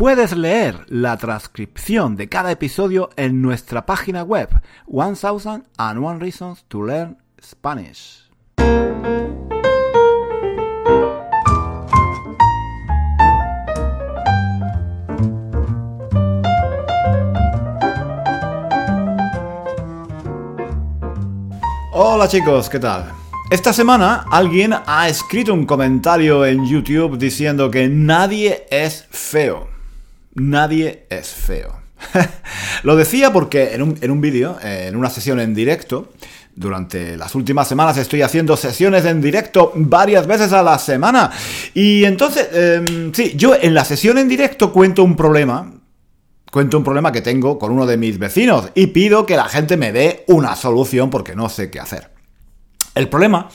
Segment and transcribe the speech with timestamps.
[0.00, 4.48] Puedes leer la transcripción de cada episodio en nuestra página web
[4.86, 8.30] 1001 Reasons to Learn Spanish.
[21.92, 23.12] Hola chicos, ¿qué tal?
[23.50, 29.68] Esta semana alguien ha escrito un comentario en YouTube diciendo que nadie es feo
[30.34, 31.80] nadie es feo.
[32.82, 36.12] Lo decía porque en un, vídeo, en una sesión en directo,
[36.54, 41.30] durante las últimas semanas estoy haciendo sesiones en directo varias veces a la semana.
[41.74, 45.72] Y entonces, em, sí, yo en la sesión en directo cuento un problema.
[46.50, 49.76] Cuento un problema que tengo con uno de mis vecinos y pido que la gente
[49.76, 52.19] me dé una solución porque no sé qué hacer.
[52.94, 53.48] El problema,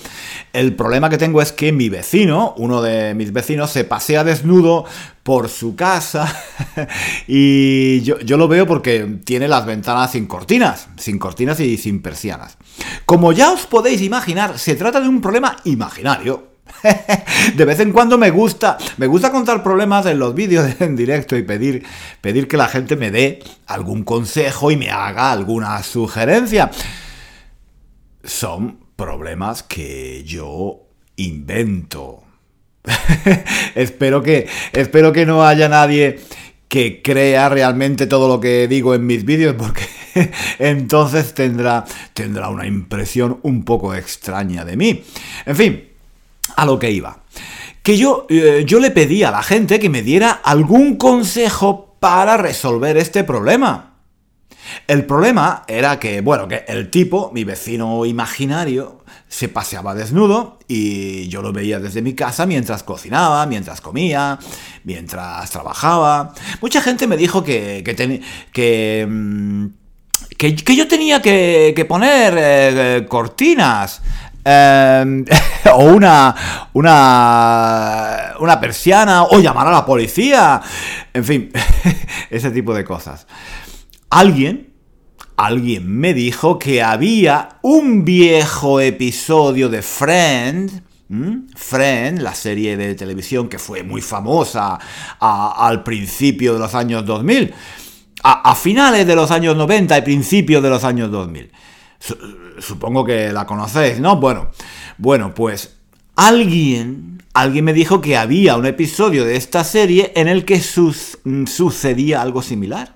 [0.53, 4.86] el problema que tengo es que mi vecino, uno de mis vecinos, se pasea desnudo
[5.23, 6.33] por su casa
[7.27, 12.02] y yo, yo, lo veo porque tiene las ventanas sin cortinas, sin cortinas y sin
[12.02, 12.58] persianas.
[13.05, 16.55] Como ya os podéis imaginar, se trata de un problema imaginario.
[17.55, 21.36] De vez en cuando me gusta, me gusta contar problemas en los vídeos en directo
[21.36, 21.86] y pedir,
[22.22, 26.72] pedir que la gente me dé algún consejo y me haga alguna sugerencia.
[28.23, 30.81] Son problemas que yo
[31.15, 32.23] invento.
[33.75, 36.19] espero, que, espero que no haya nadie
[36.67, 39.83] que crea realmente todo lo que digo en mis vídeos porque
[40.59, 45.03] entonces tendrá, tendrá una impresión un poco extraña de mí.
[45.45, 45.83] En fin,
[46.55, 47.20] a lo que iba.
[47.81, 52.37] Que yo, eh, yo le pedí a la gente que me diera algún consejo para
[52.37, 53.95] resolver este problema.
[54.87, 61.27] El problema era que, bueno, que el tipo, mi vecino imaginario, se paseaba desnudo y
[61.27, 64.39] yo lo veía desde mi casa mientras cocinaba, mientras comía,
[64.83, 66.33] mientras trabajaba.
[66.61, 67.83] Mucha gente me dijo que,
[68.53, 69.65] que, mm,
[70.37, 74.02] que, que, yo tenía que, poner eh, cortinas.
[74.47, 75.26] Em,
[75.73, 80.61] o una, una, una persiana, o llamar a la policía,
[81.14, 81.52] en fin,
[82.30, 83.26] ese tipo de cosas
[84.15, 84.71] alguien,
[85.36, 90.83] alguien me dijo que había un viejo episodio de Friend,
[91.53, 94.80] Friend, la serie de televisión que fue muy famosa
[95.20, 97.53] al principio de los años 2000,
[98.23, 101.52] a, finales de los años 90 y principios de los años 2000.
[102.59, 104.15] Supongo que la conocéis, ¿no?
[104.15, 104.47] Bueno,
[104.97, 105.76] bueno, pues
[106.15, 112.21] alguien, alguien me dijo que había un episodio de esta serie en el que sucedía
[112.21, 112.95] algo similar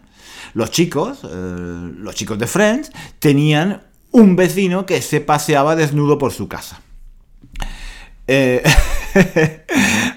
[0.53, 6.31] los chicos, eh, los chicos de Friends, tenían un vecino que se paseaba desnudo por
[6.31, 6.81] su casa.
[8.27, 8.63] Eh,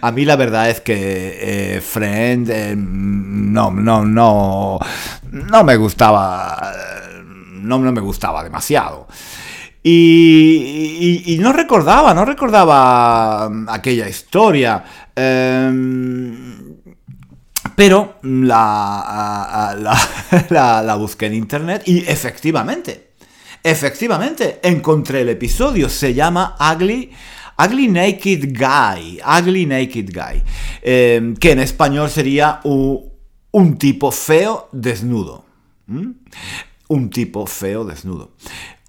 [0.00, 4.78] a mí la verdad es que eh, Friends no, no, no,
[5.30, 6.72] no me gustaba,
[7.52, 9.06] no, no me gustaba demasiado.
[9.84, 14.84] Y, no recordaba, no recordaba aquella historia.
[15.14, 16.51] Em,
[17.76, 19.74] pero la,
[20.50, 23.12] la, busqué en internet y efectivamente,
[23.62, 25.88] efectivamente, encontré el episodio.
[25.88, 27.10] Se llama Ugly,
[27.58, 29.20] Ugly Naked Guy.
[29.24, 30.42] Ugly Naked Guy.
[30.82, 35.44] Em, que en español sería un, tipo feo desnudo.
[36.88, 38.32] Un tipo feo desnudo.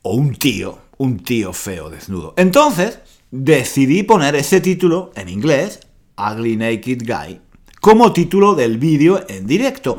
[0.01, 2.33] O un tío, un tío feo desnudo.
[2.37, 2.99] Entonces,
[3.31, 5.79] decidí poner ese título en inglés,
[6.17, 7.41] Ugly Naked Guy,
[7.83, 9.97] como título del vídeo en directo.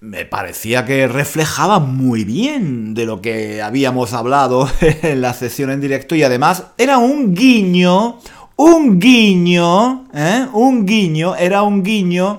[0.00, 5.80] Me parecía que reflejaba muy bien de lo que habíamos hablado en la sesión en
[5.80, 8.18] directo y además era un guiño,
[8.56, 10.46] un guiño, ¿eh?
[10.52, 12.36] un guiño, era un guiño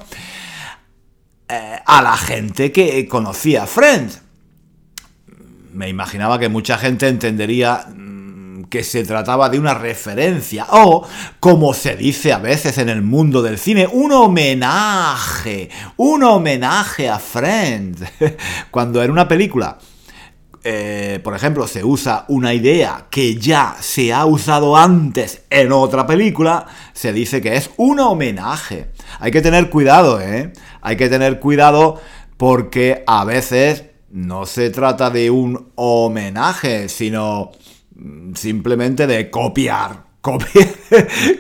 [1.50, 4.22] eh, a la gente que conocía Friends.
[5.74, 7.88] Me imaginaba que mucha gente entendería
[8.70, 11.08] que se trataba de una referencia o,
[11.40, 17.20] como se dice a veces en el mundo del cine, un homenaje, un homenaje a
[17.20, 18.02] Friends.
[18.72, 19.78] Cuando en una película,
[20.64, 26.06] eh, por ejemplo, se usa una idea que ya se ha usado antes en otra
[26.06, 28.92] película, se dice que es un homenaje.
[29.20, 30.52] Hay que tener cuidado, ¿eh?
[30.82, 32.02] Hay que tener cuidado
[32.38, 37.52] porque a veces no se trata de un homenaje, sino
[38.36, 40.68] simplemente de copiar, copiar,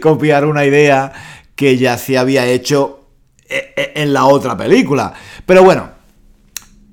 [0.02, 1.12] copiar una idea
[1.56, 3.06] que ya se había hecho
[3.48, 5.14] e, e, en la otra película.
[5.46, 5.90] Pero bueno,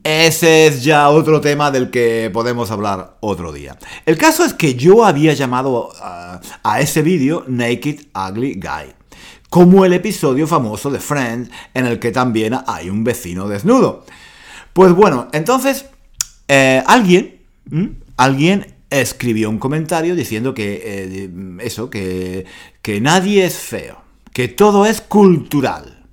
[0.02, 3.78] ese es ya otro tema del que podemos hablar otro día.
[4.06, 8.94] El caso es que yo había llamado a, a ese vídeo Naked Ugly Guy
[9.54, 14.04] como el episodio famoso de Friends en el que también hay un vecino desnudo.
[14.72, 15.86] Pues bueno, entonces
[16.48, 17.40] eh, alguien,
[18.16, 21.30] alguien escribió un comentario diciendo que eh,
[21.60, 22.46] eso, que,
[22.82, 24.02] que nadie es feo,
[24.32, 26.06] que todo es cultural.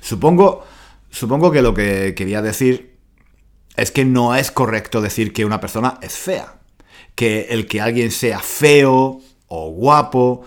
[0.00, 0.64] Supongo,
[1.10, 2.96] supongo que lo que quería decir
[3.76, 6.60] es que no es correcto decir que una persona es fea.
[7.14, 10.44] Que el que alguien sea feo o guapo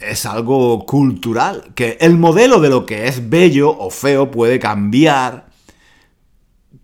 [0.00, 5.49] es algo cultural, que el modelo de lo que es bello o feo puede cambiar,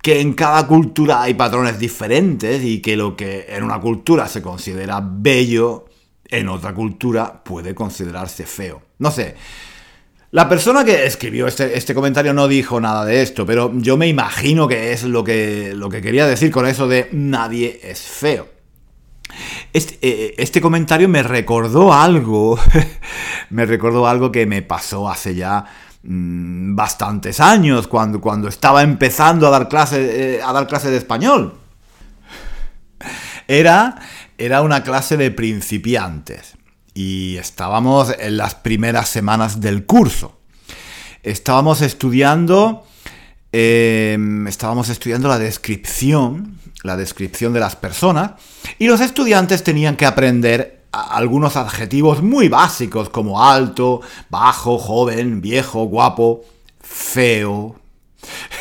[0.06, 4.40] que en cada cultura hay patrones diferentes y que lo que en una cultura se
[4.40, 5.86] considera bello,
[6.28, 8.80] en otra cultura puede considerarse feo.
[9.00, 9.34] No sé.
[10.30, 14.06] La persona que escribió este, este, comentario no dijo nada de esto, pero yo me
[14.06, 18.46] imagino que es lo que, lo que quería decir con eso de nadie es feo.
[19.72, 22.60] Este, eh, este, comentario me recordó algo,
[23.50, 25.64] me recordó algo que me pasó hace ya
[26.06, 30.96] mm, bastantes años, cuando, cuando estaba empezando a dar clase, eh, a dar clase de
[30.96, 31.58] español.
[33.48, 33.96] Era,
[34.38, 36.56] era una clase de principiantes
[36.94, 40.38] y estábamos en las primeras semanas del curso.
[41.22, 42.86] Estábamos estudiando,
[43.52, 46.56] em, estábamos estudiando la descripción
[46.86, 48.32] la descripción de las personas,
[48.78, 54.00] y los estudiantes tenían que aprender algunos adjetivos muy básicos como alto,
[54.30, 56.44] bajo, joven, viejo, guapo,
[56.80, 57.76] feo.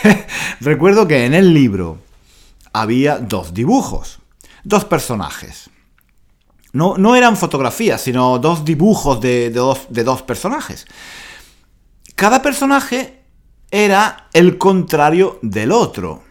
[0.59, 1.99] Recuerdo que en el libro
[2.73, 4.19] había dos dibujos,
[4.63, 5.69] dos personajes.
[6.73, 10.85] No, no eran fotografías, sino dos dibujos de, dos, de dos personajes.
[12.15, 13.23] Cada personaje
[13.71, 16.23] era el contrario del otro.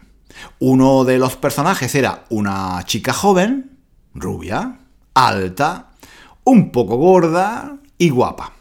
[0.58, 3.78] Uno de los personajes era una chica joven,
[4.14, 4.80] rubia,
[5.14, 5.90] alta,
[6.44, 8.52] un poco gorda y guapa.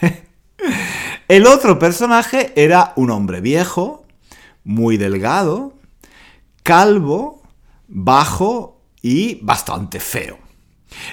[1.28, 4.06] El otro personaje era un hombre viejo,
[4.64, 5.74] muy delgado,
[6.62, 7.42] calvo,
[7.86, 10.38] bajo y bastante feo.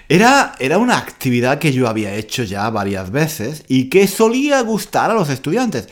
[0.07, 5.11] Era, era, una actividad que yo había hecho ya varias veces y que solía gustar
[5.11, 5.89] a los estudiantes.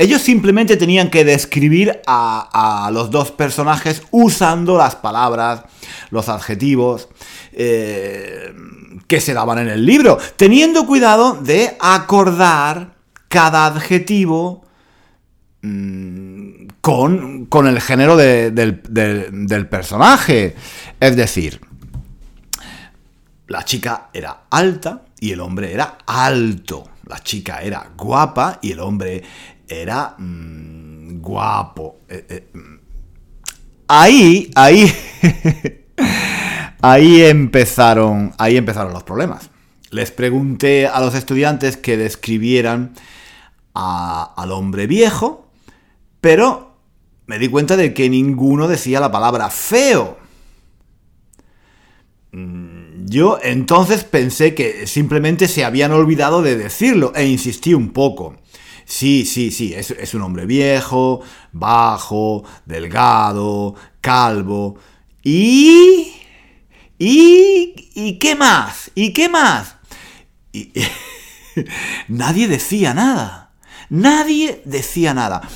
[0.00, 5.64] Ellos simplemente tenían que describir a, los dos personajes usando las palabras,
[6.08, 7.10] los adjetivos
[7.52, 8.50] eh,
[9.06, 12.94] que se daban en el libro, teniendo cuidado de acordar
[13.28, 14.64] cada adjetivo
[15.60, 20.56] mm, con, el género del, del personaje.
[20.98, 21.60] Es decir,
[23.48, 26.88] la chica era alta y el hombre era alto.
[27.06, 29.24] La chica era guapa y el hombre
[29.70, 32.00] era mm, guapo.
[32.08, 32.78] Eh, eh, mm.
[33.88, 34.92] ahí, ahí,
[36.82, 39.50] ahí empezaron, ahí empezaron los problemas.
[39.90, 42.94] Les pregunté a los estudiantes que describieran
[43.72, 45.48] al hombre viejo,
[46.20, 46.76] pero
[47.26, 50.18] me di cuenta de que ninguno decía la palabra feo.
[52.32, 58.36] Mm, yo entonces pensé que simplemente se habían olvidado de decirlo e insistí un poco.
[58.90, 61.20] Sí, sí, sí, es, un hombre viejo,
[61.52, 64.78] bajo, delgado, calvo.
[65.22, 66.12] ¿Y?
[66.98, 67.88] ¿Y?
[67.94, 68.90] ¿Y qué más?
[68.96, 69.76] ¿Y qué más?
[70.52, 70.72] Y,
[72.08, 73.52] nadie decía nada.
[73.90, 75.48] Nadie decía nada.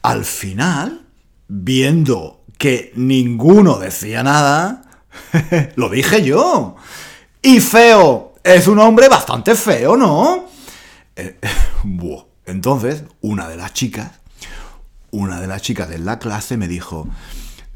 [0.00, 1.04] Al final,
[1.48, 4.84] viendo que ninguno decía nada,
[5.74, 6.76] lo dije yo.
[7.42, 8.34] Y feo.
[8.44, 10.46] Es un hombre bastante feo, ¿no?
[11.16, 11.40] Eh,
[12.46, 14.20] entonces, una de las chicas,
[15.10, 17.08] una de las chicas de la clase me dijo,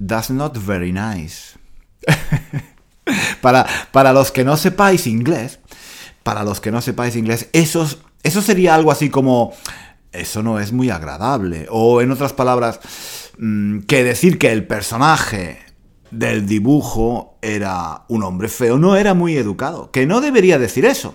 [0.05, 1.59] That's not very nice.
[3.41, 5.61] para, para los que no sepáis inglés,
[6.23, 7.89] para los que no sepáis inglés, eso,
[8.23, 9.53] eso sería algo así como,
[10.13, 11.67] eso no es muy agradable.
[11.71, 12.81] O en otras palabras,
[13.39, 15.59] mm, que decir que el personaje
[16.11, 19.91] del dibujo era un hombre feo no era muy educado.
[19.91, 21.15] Que no debería decir eso.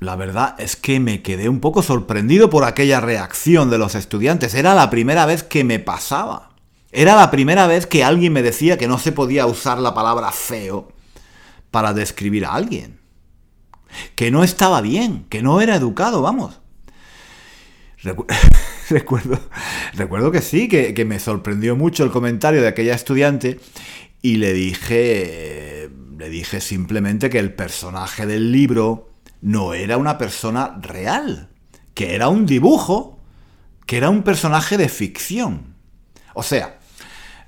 [0.00, 4.54] La verdad es que me quedé un poco sorprendido por aquella reacción de los estudiantes.
[4.54, 6.50] Era la primera vez que me pasaba.
[6.92, 10.30] Era la primera vez que alguien me decía que no se podía usar la palabra
[10.30, 10.92] feo
[11.70, 13.00] para describir a alguien.
[14.14, 16.60] Que no estaba bien, que no era educado, vamos.
[18.90, 19.40] recuerdo,
[19.94, 23.58] recuerdo que sí, que, que, me sorprendió mucho el comentario de aquella estudiante
[24.22, 29.07] y le dije, le dije simplemente que el personaje del libro
[29.40, 31.48] no era una persona real,
[31.94, 33.20] que era un dibujo,
[33.86, 35.74] que era un personaje de ficción.
[36.34, 36.78] O sea,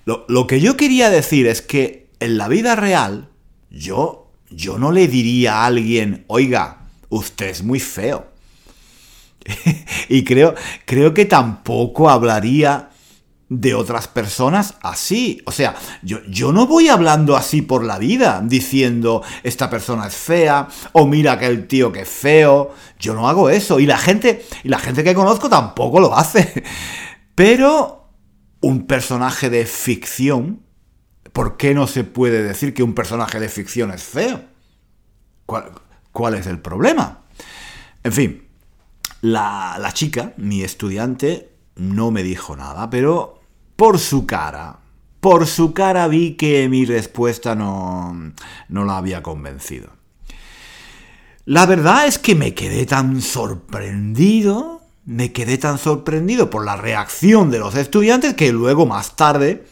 [0.05, 3.29] lo, lo que yo quería decir es que en la vida real,
[3.71, 8.31] yo, yo no le diría a alguien, oiga, usted es muy feo.
[10.09, 10.55] y creo,
[10.85, 12.90] creo que tampoco hablaría
[13.51, 15.43] de otras personas así.
[15.45, 20.15] O sea, yo, yo, no voy hablando así por la vida, diciendo esta persona es
[20.15, 22.73] fea, o mira aquel tío que es feo.
[22.99, 23.81] Yo no hago eso.
[23.81, 26.63] Y la gente, y la gente que conozco tampoco lo hace.
[27.35, 28.09] Pero
[28.61, 30.63] un personaje de ficción,
[31.33, 34.45] ¿por qué no se puede decir que un personaje de ficción es feo?
[35.45, 35.73] ¿Cuál,
[36.13, 37.23] cuál es el problema?
[38.05, 38.49] En fin,
[39.23, 43.40] la, la chica, mi estudiante, no me dijo nada, pero
[43.81, 44.77] por su cara,
[45.21, 48.15] por su cara vi que mi respuesta no,
[48.69, 49.89] no la había convencido.
[51.47, 57.51] La verdad es que me quedé tan sorprendido, me quedé tan sorprendido por la reacción
[57.51, 59.65] de los estudiantes que luego más tarde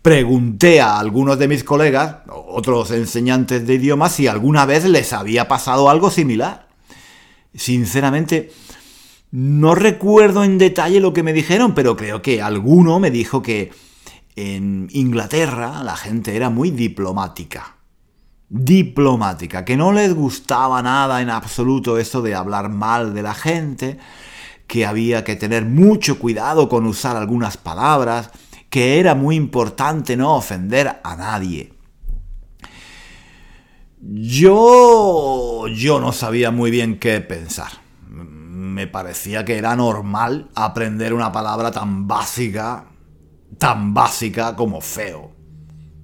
[0.00, 5.48] pregunté a algunos de mis colegas, otros enseñantes de idiomas, si alguna vez les había
[5.48, 6.68] pasado algo similar.
[7.52, 8.52] Sinceramente,
[9.32, 13.70] no recuerdo en detalle lo que me dijeron, pero creo que alguno me dijo que
[14.34, 17.76] en Inglaterra la gente era muy diplomática.
[18.48, 23.98] Diplomática, que no les gustaba nada en absoluto eso de hablar mal de la gente,
[24.66, 28.30] que había que tener mucho cuidado con usar algunas palabras,
[28.68, 31.72] que era muy importante no ofender a nadie.
[34.00, 37.89] Yo yo no sabía muy bien qué pensar.
[38.60, 42.84] Me parecía que era normal aprender una palabra tan básica,
[43.56, 45.32] tan básica como feo.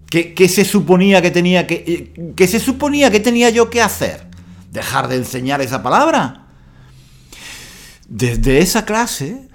[0.08, 4.28] ¿Qué, se suponía que tenía que qué se suponía que tenía yo que hacer?
[4.72, 6.46] ¿Dejar de enseñar esa palabra?
[8.08, 9.50] Desde esa clase,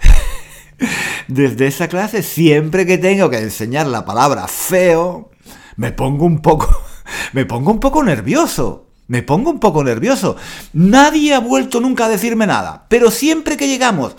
[1.28, 5.32] desde esa clase, siempre que tengo que enseñar la palabra feo,
[5.76, 6.70] me pongo un poco
[7.34, 8.91] me pongo un poco nervioso.
[9.12, 10.38] Me pongo un poco nervioso.
[10.72, 12.86] Nadie ha vuelto nunca a decirme nada.
[12.88, 14.16] Pero siempre que llegamos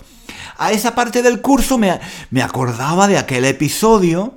[0.55, 1.99] a esa parte del curso me,
[2.43, 4.35] acordaba de aquel episodio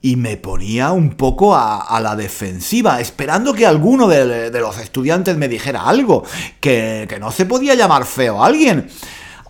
[0.00, 5.48] y me ponía un poco a, la defensiva, esperando que alguno de, los estudiantes me
[5.48, 6.22] dijera algo,
[6.60, 8.88] que, que no se podía llamar feo a alguien,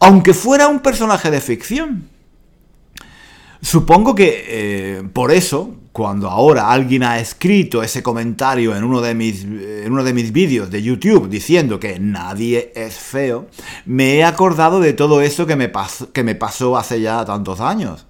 [0.00, 2.08] aunque fuera un personaje de ficción.
[3.62, 9.14] Supongo que eh, por eso, cuando ahora alguien ha escrito ese comentario en uno de
[9.14, 13.48] mis, en uno de mis vídeos de YouTube diciendo que nadie es feo,
[13.84, 15.70] me he acordado de todo eso que me,
[16.12, 18.06] que me pasó hace ya tantos años.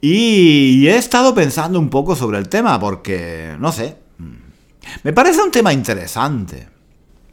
[0.00, 3.96] Y he estado pensando un poco sobre el tema porque, no sé,
[5.02, 6.68] me parece un tema interesante.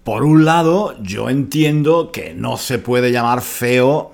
[0.04, 4.14] Por un lado, yo entiendo que no se puede llamar feo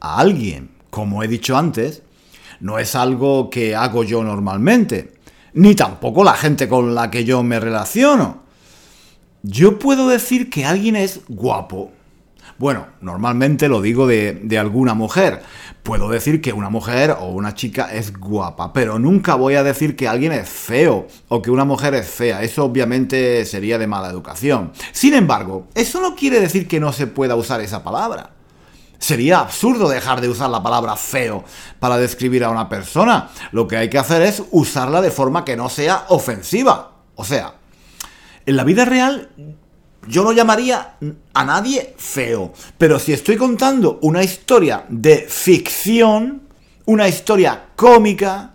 [0.00, 0.70] a alguien.
[0.90, 2.02] Como he dicho antes,
[2.62, 5.14] no es algo que hago yo normalmente,
[5.52, 8.42] ni tampoco la gente con la que yo me relaciono.
[9.42, 11.90] Yo puedo decir que alguien es guapo.
[12.58, 15.42] Bueno, normalmente lo digo de, alguna mujer.
[15.82, 19.96] Puedo decir que una mujer o una chica es guapa, pero nunca voy a decir
[19.96, 22.44] que alguien es feo o que una mujer es fea.
[22.44, 24.70] Eso obviamente sería de mala educación.
[24.92, 28.30] Sin embargo, eso no quiere decir que no se pueda usar esa palabra.
[29.02, 31.42] Sería absurdo dejar de usar la palabra feo
[31.80, 33.30] para describir a una persona.
[33.50, 36.92] Lo que hay que hacer es usarla de forma que no sea ofensiva.
[37.16, 37.54] O sea,
[38.46, 39.28] en la vida real
[40.06, 40.94] yo no llamaría
[41.34, 42.52] a nadie feo.
[42.78, 46.42] Pero si estoy contando una historia de ficción,
[46.84, 48.52] una historia cómica,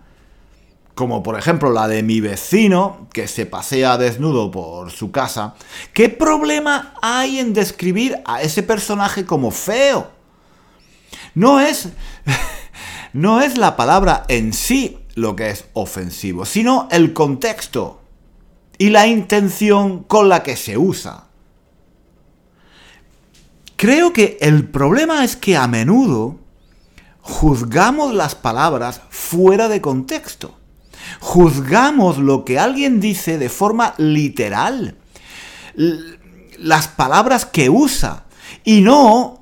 [0.94, 5.56] como por ejemplo la de mi vecino, que se pasea desnudo por su casa,
[5.92, 10.16] ¿qué problema hay en describir a ese personaje como feo?
[11.34, 11.88] No es,
[13.12, 18.00] no es la palabra en sí lo que es ofensivo, sino el contexto
[18.78, 21.24] y la intención con la que se usa.
[23.76, 26.38] Creo que el problema es que a menudo
[27.20, 30.56] juzgamos las palabras fuera de contexto.
[31.20, 34.96] Juzgamos lo que alguien dice de forma literal.
[36.58, 38.24] Las palabras que usa.
[38.64, 39.37] Y no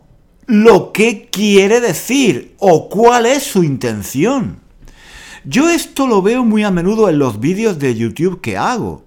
[0.47, 4.61] lo que quiere decir o cuál es su intención.
[5.45, 9.05] Yo esto lo veo muy a menudo en los vídeos de YouTube que hago.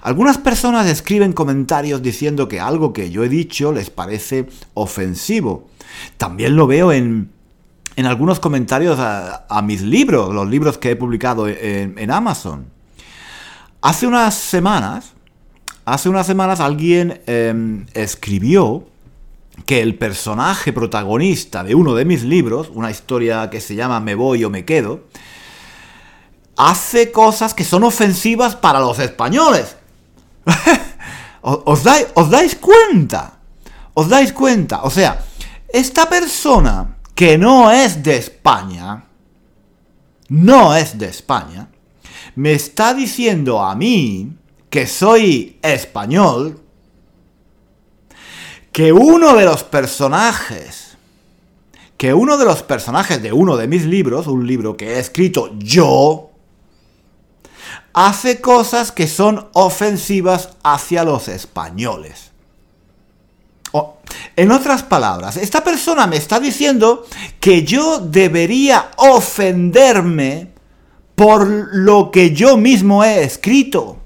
[0.00, 5.68] Algunas personas escriben comentarios diciendo que algo que yo he dicho les parece ofensivo.
[6.16, 7.30] También lo veo en,
[7.96, 12.66] en algunos comentarios a, mis libros, los libros que he publicado en, Amazon.
[13.80, 15.12] Hace unas semanas,
[15.84, 18.86] hace unas semanas alguien em, escribió
[19.66, 24.14] que el personaje protagonista de uno de mis libros, una historia que se llama Me
[24.14, 25.04] voy o me quedo,
[26.56, 29.76] hace cosas que son ofensivas para los españoles.
[31.42, 33.38] ¿Os, dais, ¿Os dais cuenta?
[33.94, 34.82] ¿Os dais cuenta?
[34.82, 35.24] O sea,
[35.68, 39.04] esta persona que no es de España,
[40.28, 41.68] no es de España,
[42.34, 44.36] me está diciendo a mí,
[44.70, 46.60] que soy español,
[48.72, 50.96] que uno de los personajes,
[51.98, 55.50] que uno de los personajes de uno de mis libros, un libro que he escrito
[55.58, 56.30] yo,
[57.92, 62.30] hace cosas que son ofensivas hacia los españoles.
[64.36, 67.06] en otras palabras, esta persona me está diciendo
[67.40, 70.52] que yo debería ofenderme
[71.14, 73.98] por lo que yo mismo he escrito.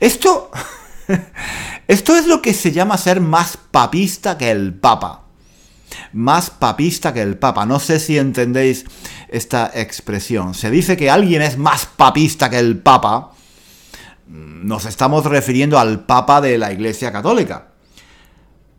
[0.00, 0.50] Esto
[1.88, 5.22] Esto es lo que se llama ser más papista que el Papa.
[6.12, 7.66] Más papista que el Papa.
[7.66, 8.84] No sé si entendéis
[9.28, 10.54] esta expresión.
[10.54, 13.32] Se dice que alguien es más papista que el Papa.
[14.26, 17.68] Nos estamos refiriendo al Papa de la Iglesia Católica.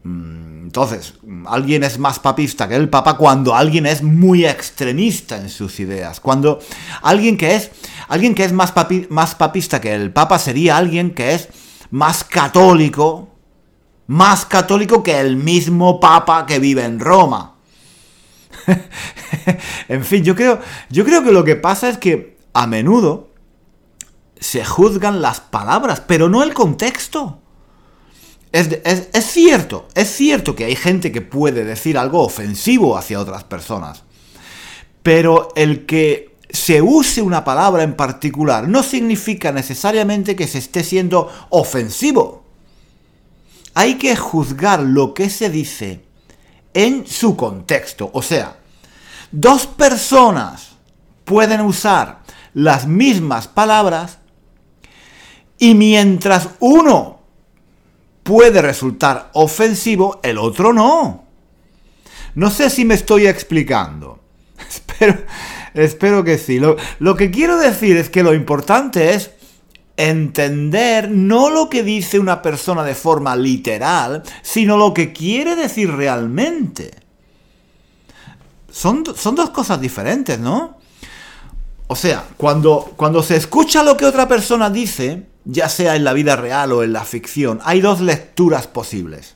[0.06, 1.14] Entonces,
[1.46, 6.20] alguien es más papista que el Papa cuando alguien es muy extremista en sus ideas.
[6.20, 6.60] Cuando
[7.04, 7.70] alguien que es,
[8.08, 8.74] alguien que es más,
[9.10, 11.50] más papista que el Papa sería alguien que es
[11.94, 13.30] más católico,
[14.08, 17.54] más católico que el mismo Papa que vive en Roma.
[19.88, 20.60] en fin, yo creo,
[20.90, 23.30] yo creo que lo que pasa es que a menudo
[24.40, 27.40] se juzgan las palabras, pero no el contexto.
[28.52, 33.44] Es, es, cierto, es cierto que hay gente que puede decir algo ofensivo hacia otras
[33.44, 34.04] personas,
[35.04, 40.84] pero el que se use una palabra en particular no significa necesariamente que se esté
[40.84, 42.44] siendo ofensivo.
[43.74, 46.06] Hay que juzgar lo que se dice
[46.76, 48.12] en su contexto.
[48.14, 48.58] O sea,
[49.32, 50.74] dos personas
[51.26, 52.22] pueden usar
[52.54, 54.20] las mismas palabras
[55.58, 57.22] y mientras uno
[58.22, 61.26] puede resultar ofensivo, el otro no.
[62.36, 64.20] No sé si me estoy explicando.
[64.70, 65.18] Espero,
[65.74, 66.60] Espero que sí.
[66.60, 69.32] Lo, que quiero decir es que lo importante es
[69.98, 75.92] entender no lo que dice una persona de forma literal, sino lo que quiere decir
[75.92, 76.92] realmente.
[78.72, 80.78] Son, son dos cosas diferentes, ¿no?
[81.88, 86.14] O sea, cuando, cuando se escucha lo que otra persona dice, ya sea en la
[86.14, 89.36] vida real o en la ficción, hay dos lecturas posibles.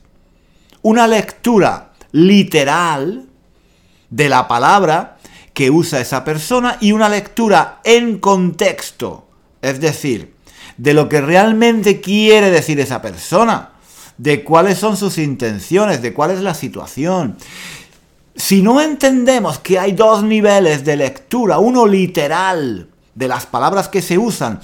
[0.81, 3.27] Una lectura literal
[4.09, 5.16] de la palabra
[5.57, 9.25] que usa esa persona y una lectura en contexto,
[9.59, 10.35] es decir,
[10.77, 13.71] de lo que realmente quiere decir esa persona,
[14.19, 17.37] de cuáles son sus intenciones, de cuál es la situación.
[18.35, 24.03] Si no entendemos que hay dos niveles de lectura, uno literal de las palabras que
[24.03, 24.59] se usan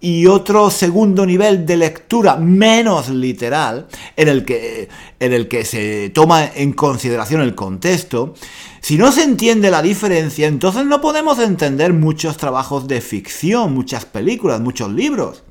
[0.00, 4.88] y otro segundo nivel de lectura menos literal, en el que,
[5.18, 8.34] en el que se toma en consideración el contexto,
[8.80, 14.04] si no se entiende la diferencia, entonces no podemos entender muchos trabajos de ficción, muchas
[14.04, 15.42] películas, muchos libros.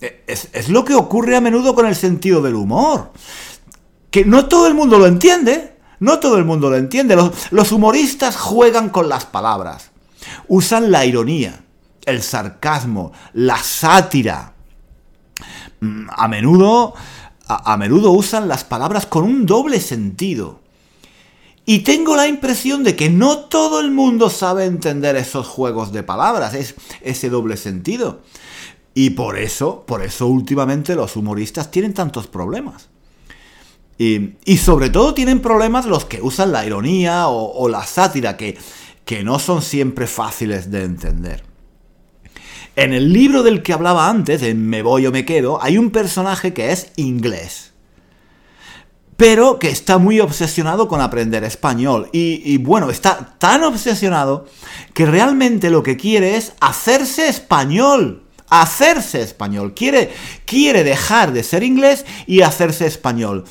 [0.00, 3.12] E, es, lo que ocurre a menudo con el sentido del humor.
[4.10, 5.76] Que no todo el mundo lo entiende.
[6.00, 7.16] No todo el mundo lo entiende.
[7.50, 9.90] los humoristas juegan con las palabras.
[10.48, 11.62] Usan la ironía
[12.06, 14.54] el sarcasmo, la sátira.
[15.80, 16.94] Mm, a menudo,
[17.46, 20.61] a, menudo usan las palabras con un doble sentido.
[21.64, 26.02] Y tengo la impresión de que no todo el mundo sabe entender esos juegos de
[26.02, 28.20] palabras, es ese doble sentido.
[28.94, 32.88] Y por eso, por eso últimamente los humoristas tienen tantos problemas.
[33.98, 38.58] Y, sobre todo tienen problemas los que usan la ironía o, o la sátira, que,
[39.04, 41.44] que no son siempre fáciles de entender.
[42.74, 45.90] En el libro del que hablaba antes, en Me voy o me quedo, hay un
[45.90, 47.71] personaje que es inglés.
[49.16, 52.08] Pero que está muy obsesionado con aprender español.
[52.12, 54.46] Y, bueno, está tan obsesionado
[54.94, 58.20] que realmente lo que quiere es hacerse español
[58.54, 60.12] hacerse español, quiere,
[60.44, 63.44] quiere dejar de ser inglés y hacerse español.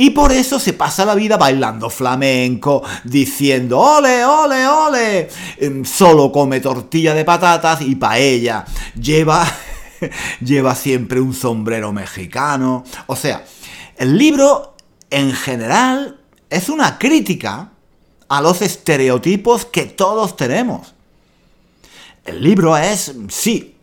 [0.00, 5.28] Y por eso se pasa la vida bailando flamenco, diciendo ole, ole, ole.
[5.58, 8.64] Em, solo come tortilla de patatas y paella.
[8.94, 9.44] Lleva,
[10.40, 12.84] lleva siempre un sombrero mexicano.
[13.08, 13.44] O sea,
[13.96, 14.67] el libro
[15.10, 17.72] en general es una crítica
[18.28, 20.94] a los estereotipos que todos tenemos.
[22.24, 23.74] El libro es, sí,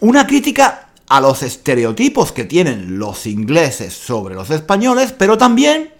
[0.00, 5.92] una crítica a los estereotipos que tienen los ingleses sobre los españoles, pero también,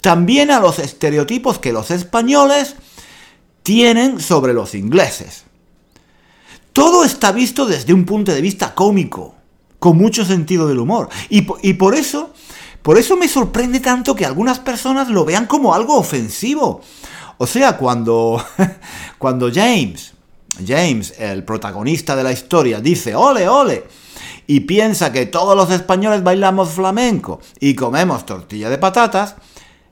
[0.00, 2.76] también a los estereotipos que los españoles
[3.64, 5.44] tienen sobre los ingleses.
[6.72, 9.34] Todo está visto desde un punto de vista cómico,
[9.78, 11.08] con mucho sentido del humor.
[11.28, 11.42] Y,
[11.74, 12.32] por eso,
[12.84, 16.82] por eso me sorprende tanto que algunas personas lo vean como algo ofensivo.
[17.38, 18.44] O sea, cuando,
[19.18, 20.12] cuando James,
[20.64, 23.84] James, el protagonista de la historia, dice, ole, ole,
[24.46, 29.36] y piensa que todos los españoles bailamos flamenco y comemos tortilla de patatas,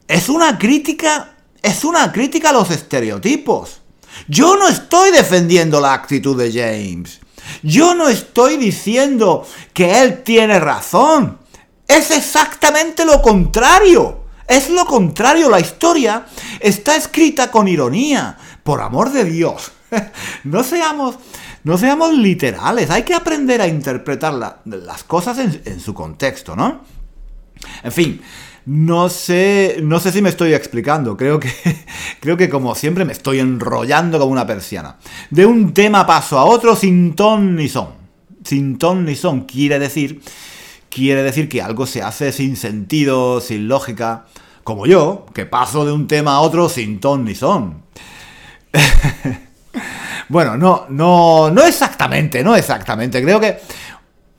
[0.06, 3.80] es una crítica es una crítica a los estereotipos.
[4.28, 7.20] Yo no estoy defendiendo la actitud de James.
[7.62, 11.38] Yo no estoy diciendo que él tiene razón.
[11.86, 14.24] Es exactamente lo contrario.
[14.48, 15.48] Es lo contrario.
[15.48, 16.26] La historia
[16.60, 18.36] está escrita con ironía.
[18.62, 19.72] Por amor de Dios.
[20.44, 21.16] No seamos,
[21.64, 22.90] no seamos literales.
[22.90, 24.32] Hay que aprender a interpretar
[24.64, 26.80] las cosas en, en su contexto, ¿no?
[27.82, 28.22] En fin,
[28.64, 31.16] no sé, no sé si me estoy explicando.
[31.16, 31.50] Creo que,
[32.20, 34.98] creo que como siempre me estoy enrollando como una persiana.
[35.30, 37.88] De un tema paso a otro sin ton ni son.
[38.44, 40.20] Sin ton ni son quiere decir,
[40.92, 44.26] quiere decir que algo se hace sin sentido, sin lógica.
[44.62, 47.82] Como yo, que paso de un tema a otro sin ton ni son.
[50.28, 53.22] bueno, no, no, no exactamente, no exactamente.
[53.22, 53.58] Creo que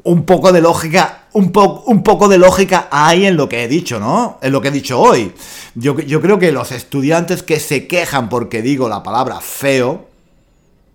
[0.03, 4.37] un poco de lógica, un, poco de lógica hay en lo que he dicho, ¿no?
[4.41, 5.33] En lo que he dicho hoy.
[5.75, 10.07] Yo creo que los estudiantes que se quejan porque digo la palabra feo,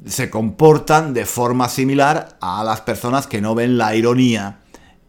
[0.07, 4.61] se comportan de forma similar a las personas que no ven la ironía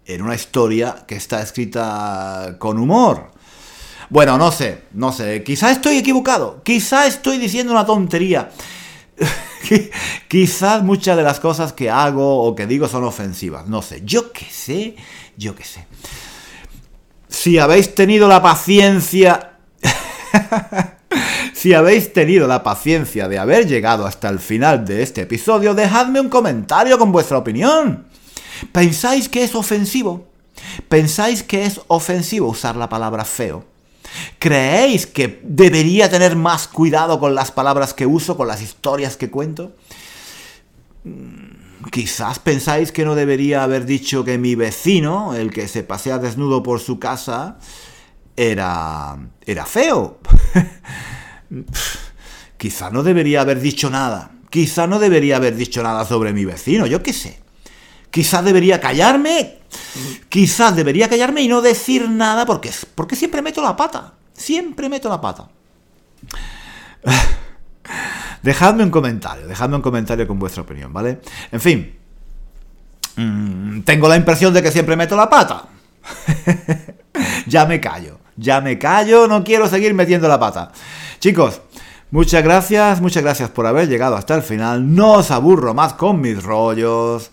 [0.10, 3.32] en una historia que está escrita con humor.
[4.10, 8.50] Bueno, no sé, no sé, quizá estoy equivocado, quizá estoy diciendo una tontería.
[10.28, 13.68] Quizás muchas de las cosas que hago o que digo son ofensivas.
[13.68, 14.96] No sé, yo qué sé,
[15.38, 15.86] yo qué sé.
[17.28, 19.58] Si habéis tenido la paciencia...
[21.54, 26.22] si habéis tenido la paciencia de haber llegado hasta el final de este episodio, dejadme
[26.22, 28.09] un comentario con vuestra opinión.
[28.72, 30.28] ¿Pensáis que es ofensivo?
[30.88, 33.66] ¿Pensáis que es ofensivo usar la palabra feo?
[34.40, 39.30] ¿Creéis que debería tener más cuidado con las palabras que uso, con las historias que
[39.30, 39.76] cuento?
[41.04, 46.18] Mm, quizás pensáis que no debería haber dicho que mi vecino, el que se pasea
[46.18, 47.58] desnudo por su casa,
[48.36, 50.20] era, era feo.
[52.58, 54.32] Quizás no debería haber dicho nada.
[54.50, 57.40] Quizá no debería haber dicho nada sobre mi vecino, yo qué sé.
[58.12, 59.60] Quizás debería callarme.
[60.30, 64.14] Quizás debería callarme y no decir nada porque, porque siempre meto la pata.
[64.34, 65.50] Siempre meto la pata.
[68.42, 71.20] Dejadme un comentario, dejadme un comentario con vuestra opinión, ¿vale?
[71.52, 71.98] En fin,
[73.18, 75.66] mm, tengo la impresión de que siempre meto la pata.
[77.48, 80.72] ya me callo, ya me callo, no quiero seguir metiendo la pata.
[81.20, 81.62] Chicos,
[82.12, 84.96] muchas gracias, muchas gracias por haber llegado hasta el final.
[84.96, 87.32] No os aburro más con mis rollos.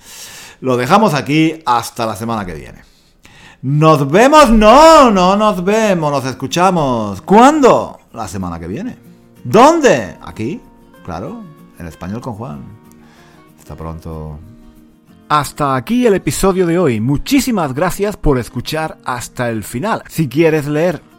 [0.60, 2.82] Lo dejamos aquí hasta la semana que viene.
[3.62, 7.20] Nos vemos, no, no nos vemos, nos escuchamos.
[7.22, 8.00] ¿Cuándo?
[8.12, 8.96] La semana que viene.
[9.44, 10.16] ¿Dónde?
[10.22, 10.60] Aquí,
[11.04, 11.42] claro,
[11.78, 12.64] en español con Juan.
[13.58, 14.38] Hasta pronto.
[15.28, 17.00] Hasta aquí el episodio de hoy.
[17.00, 20.02] Muchísimas gracias por escuchar hasta el final.
[20.08, 21.02] Si quieres leer